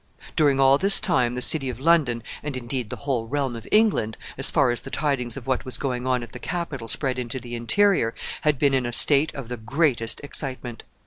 During 0.35 0.59
all 0.59 0.79
this 0.79 0.99
time 0.99 1.35
the 1.35 1.43
city 1.43 1.69
of 1.69 1.79
London, 1.79 2.23
and, 2.41 2.57
indeed, 2.57 2.89
the 2.89 2.95
whole 3.05 3.27
realm 3.27 3.55
of 3.55 3.67
England, 3.71 4.17
as 4.35 4.49
far 4.49 4.71
as 4.71 4.81
the 4.81 4.89
tidings 4.89 5.37
of 5.37 5.45
what 5.45 5.63
was 5.63 5.77
going 5.77 6.07
on 6.07 6.23
at 6.23 6.31
the 6.31 6.39
capital 6.39 6.87
spread 6.87 7.19
into 7.19 7.39
the 7.39 7.53
interior, 7.53 8.15
had 8.41 8.57
been 8.57 8.73
in 8.73 8.87
a 8.87 8.93
state 8.93 9.31
of 9.35 9.47
the 9.47 9.57
greatest 9.57 10.19
excitement. 10.21 10.81